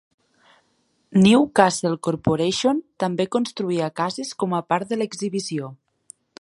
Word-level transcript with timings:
Newcastle 1.25 1.99
Corporation 2.07 2.81
també 3.05 3.29
construïa 3.37 3.93
cases 4.03 4.35
com 4.45 4.59
a 4.61 4.63
part 4.73 4.93
de 4.95 5.03
l'exhibició. 5.03 5.73